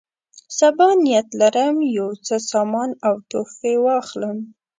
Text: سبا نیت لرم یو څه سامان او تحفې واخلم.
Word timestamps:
سبا 0.59 0.87
نیت 1.03 1.27
لرم 1.39 1.77
یو 1.97 2.09
څه 2.25 2.35
سامان 2.51 2.89
او 3.07 3.15
تحفې 3.31 3.73
واخلم. 3.85 4.37